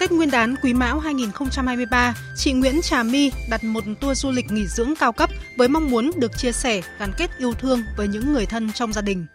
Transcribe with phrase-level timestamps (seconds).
[0.00, 4.50] Tết Nguyên đán Quý Mão 2023, chị Nguyễn Trà My đặt một tour du lịch
[4.50, 8.08] nghỉ dưỡng cao cấp với mong muốn được chia sẻ, gắn kết yêu thương với
[8.08, 9.26] những người thân trong gia đình.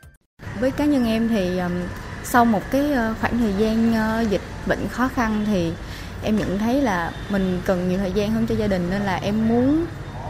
[0.60, 1.72] Với cá nhân em thì um,
[2.24, 5.72] sau một cái ờ, khoảng thời gian ờ, dịch bệnh khó khăn thì
[6.24, 9.16] em nhận thấy là mình cần nhiều thời gian hơn cho gia đình nên là
[9.16, 9.86] em muốn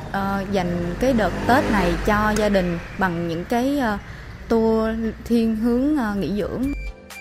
[0.10, 4.00] uh, dành cái đợt Tết này cho gia đình bằng những cái uh,
[4.48, 4.96] tour
[5.26, 6.74] thiên hướng uh, nghỉ dưỡng.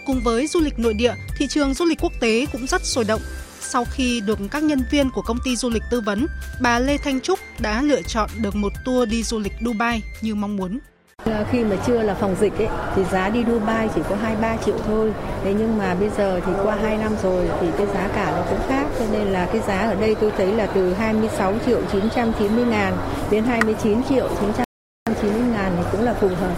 [0.07, 3.05] Cùng với du lịch nội địa, thị trường du lịch quốc tế cũng rất sôi
[3.05, 3.21] động.
[3.61, 6.27] Sau khi được các nhân viên của công ty du lịch tư vấn,
[6.61, 10.35] bà Lê Thanh Trúc đã lựa chọn được một tour đi du lịch Dubai như
[10.35, 10.79] mong muốn.
[11.25, 14.57] Ờ, khi mà chưa là phòng dịch ấy, thì giá đi Dubai chỉ có 2-3
[14.67, 15.13] triệu thôi.
[15.45, 18.43] Thế nhưng mà bây giờ thì qua 2 năm rồi thì cái giá cả nó
[18.51, 18.87] cũng khác.
[18.99, 22.97] Cho nên là cái giá ở đây tôi thấy là từ 26 triệu 990 ngàn
[23.31, 26.55] đến 29 triệu 990 ngàn thì cũng là phù hợp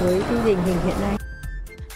[0.00, 1.16] với cái tình hình hiện nay.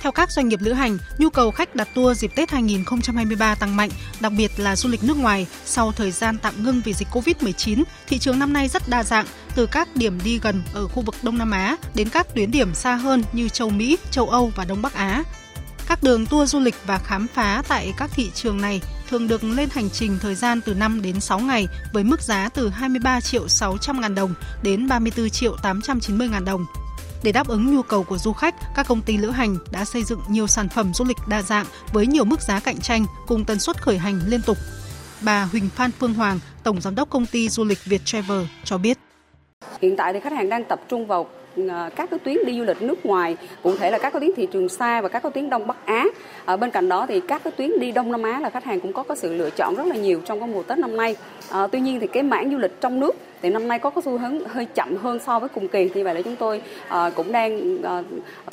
[0.00, 3.76] Theo các doanh nghiệp lữ hành, nhu cầu khách đặt tour dịp Tết 2023 tăng
[3.76, 3.90] mạnh,
[4.20, 5.46] đặc biệt là du lịch nước ngoài.
[5.64, 9.26] Sau thời gian tạm ngưng vì dịch Covid-19, thị trường năm nay rất đa dạng,
[9.54, 12.74] từ các điểm đi gần ở khu vực Đông Nam Á đến các tuyến điểm
[12.74, 15.22] xa hơn như châu Mỹ, châu Âu và Đông Bắc Á.
[15.88, 19.44] Các đường tour du lịch và khám phá tại các thị trường này thường được
[19.44, 23.20] lên hành trình thời gian từ 5 đến 6 ngày với mức giá từ 23
[23.20, 26.66] triệu 600 ngàn đồng đến 34 triệu 890 ngàn đồng.
[27.22, 30.04] Để đáp ứng nhu cầu của du khách, các công ty lữ hành đã xây
[30.04, 33.44] dựng nhiều sản phẩm du lịch đa dạng với nhiều mức giá cạnh tranh cùng
[33.44, 34.56] tần suất khởi hành liên tục.
[35.20, 38.78] Bà Huỳnh Phan Phương Hoàng, Tổng Giám đốc công ty du lịch Việt Travel cho
[38.78, 38.98] biết.
[39.82, 41.26] Hiện tại thì khách hàng đang tập trung vào
[41.68, 44.30] Ờ, các cái tuyến đi du lịch nước ngoài, cụ thể là các cái tuyến
[44.36, 46.04] thị trường xa và các cái tuyến Đông Bắc Á.
[46.44, 48.80] Ở bên cạnh đó thì các cái tuyến đi Đông Nam Á là khách hàng
[48.80, 51.16] cũng có cái sự lựa chọn rất là nhiều trong cái mùa Tết năm nay.
[51.50, 54.02] À, tuy nhiên thì cái mảng du lịch trong nước thì năm nay có cái
[54.02, 57.14] xu hướng hơi chậm hơn so với cùng kỳ thì vậy là chúng tôi uh,
[57.14, 58.04] cũng đang uh,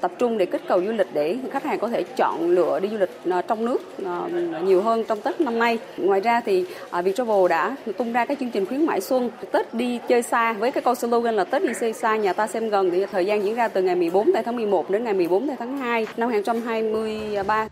[0.02, 2.90] tập trung để kích cầu du lịch để khách hàng có thể chọn lựa đi
[2.90, 5.80] du lịch uh, trong nước uh, nhiều hơn trong Tết năm nay.
[5.98, 6.66] Ngoài ra thì
[7.00, 10.54] uh, Vietravel đã tung ra cái chương trình khuyến mãi xuân Tết đi chơi xa
[10.54, 13.26] với cái câu slogan là Tết đi chơi xa nhà ta xem gần thì thời
[13.26, 17.68] gian diễn ra từ ngày 14 tháng 11 đến ngày 14 tháng 2 năm 2023.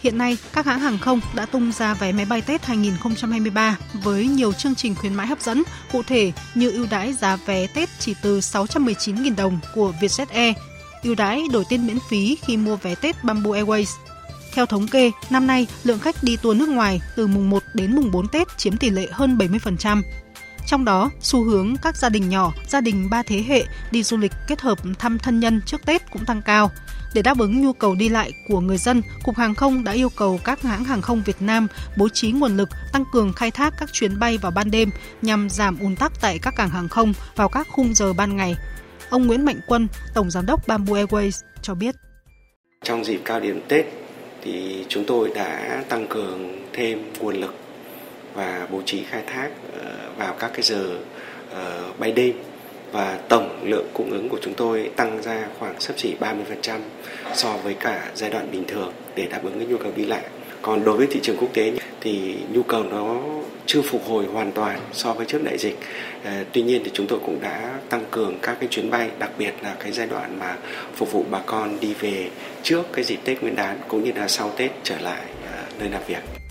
[0.00, 4.26] Hiện nay, các hãng hàng không đã tung ra vé máy bay Tết 2023 với
[4.26, 5.62] nhiều chương trình khuyến mãi hấp dẫn,
[5.92, 10.56] cụ thể như ưu đãi giá vé Tết chỉ từ 619.000 đồng của Vietjet Air,
[11.02, 13.96] ưu đãi đổi tên miễn phí khi mua vé Tết Bamboo Airways.
[14.54, 17.96] Theo thống kê, năm nay lượng khách đi tour nước ngoài từ mùng 1 đến
[17.96, 20.02] mùng 4 Tết chiếm tỷ lệ hơn 70%.
[20.66, 24.16] Trong đó, xu hướng các gia đình nhỏ, gia đình ba thế hệ đi du
[24.16, 26.70] lịch kết hợp thăm thân nhân trước Tết cũng tăng cao.
[27.14, 30.08] Để đáp ứng nhu cầu đi lại của người dân, Cục Hàng không đã yêu
[30.16, 31.66] cầu các hãng hàng không Việt Nam
[31.96, 34.90] bố trí nguồn lực tăng cường khai thác các chuyến bay vào ban đêm
[35.22, 38.56] nhằm giảm ùn tắc tại các cảng hàng không vào các khung giờ ban ngày.
[39.10, 41.94] Ông Nguyễn Mạnh Quân, Tổng Giám đốc Bamboo Airways cho biết.
[42.82, 43.86] Trong dịp cao điểm Tết
[44.42, 47.63] thì chúng tôi đã tăng cường thêm nguồn lực
[48.34, 50.84] và bố trí khai thác ờ, vào các cái giờ
[51.50, 52.32] ờ, bay đêm
[52.92, 56.78] và tổng lượng cung ứng của chúng tôi tăng ra khoảng sấp xỉ 30%
[57.34, 60.22] so với cả giai đoạn bình thường để đáp ứng cái nhu cầu đi lại.
[60.62, 63.20] Còn đối với thị trường quốc tế thì nhu cầu nó
[63.66, 65.78] chưa phục hồi hoàn toàn so với trước đại dịch.
[66.24, 69.30] À, tuy nhiên thì chúng tôi cũng đã tăng cường các cái chuyến bay, đặc
[69.38, 70.56] biệt là cái giai đoạn mà
[70.94, 72.30] phục vụ bà con đi về
[72.62, 75.88] trước cái dịp Tết Nguyên đán cũng như là sau Tết trở lại à, nơi
[75.88, 76.43] làm việc.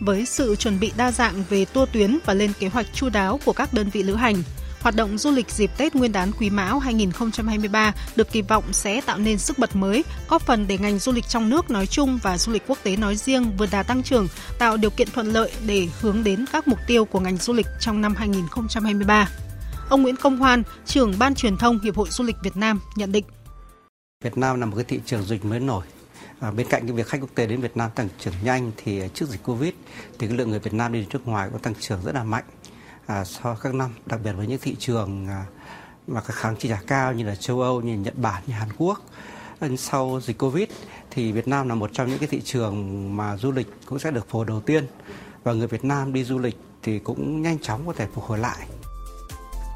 [0.00, 3.40] Với sự chuẩn bị đa dạng về tour tuyến và lên kế hoạch chu đáo
[3.44, 4.42] của các đơn vị lữ hành,
[4.86, 9.00] Hoạt động du lịch dịp Tết Nguyên đán Quý Mão 2023 được kỳ vọng sẽ
[9.00, 12.18] tạo nên sức bật mới, góp phần để ngành du lịch trong nước nói chung
[12.22, 15.32] và du lịch quốc tế nói riêng vượt đà tăng trưởng, tạo điều kiện thuận
[15.32, 19.28] lợi để hướng đến các mục tiêu của ngành du lịch trong năm 2023.
[19.88, 23.12] Ông Nguyễn Công Hoan, trưởng ban truyền thông Hiệp hội Du lịch Việt Nam nhận
[23.12, 23.24] định.
[24.24, 25.84] Việt Nam là một cái thị trường du lịch mới nổi,
[26.40, 29.00] À, bên cạnh cái việc khách quốc tế đến Việt Nam tăng trưởng nhanh thì
[29.00, 29.72] à, trước dịch Covid
[30.18, 32.44] thì cái lượng người Việt Nam đi nước ngoài có tăng trưởng rất là mạnh
[33.06, 35.44] à, so với các năm, đặc biệt với những thị trường à,
[36.06, 38.68] mà các kháng chi trả cao như là châu Âu, như Nhật Bản, như Hàn
[38.78, 39.02] Quốc.
[39.78, 40.68] Sau dịch Covid
[41.10, 44.10] thì Việt Nam là một trong những cái thị trường mà du lịch cũng sẽ
[44.10, 44.86] được phục hồi đầu tiên
[45.44, 48.38] và người Việt Nam đi du lịch thì cũng nhanh chóng có thể phục hồi
[48.38, 48.66] lại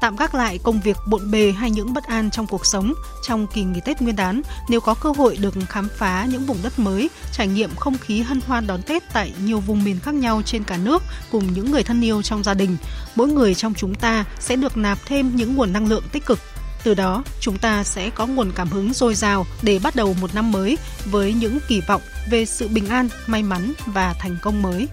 [0.01, 2.93] tạm gác lại công việc bộn bề hay những bất an trong cuộc sống
[3.23, 6.57] trong kỳ nghỉ Tết Nguyên đán nếu có cơ hội được khám phá những vùng
[6.63, 10.13] đất mới, trải nghiệm không khí hân hoan đón Tết tại nhiều vùng miền khác
[10.13, 12.77] nhau trên cả nước cùng những người thân yêu trong gia đình.
[13.15, 16.39] Mỗi người trong chúng ta sẽ được nạp thêm những nguồn năng lượng tích cực.
[16.83, 20.35] Từ đó, chúng ta sẽ có nguồn cảm hứng dồi dào để bắt đầu một
[20.35, 24.61] năm mới với những kỳ vọng về sự bình an, may mắn và thành công
[24.61, 24.87] mới.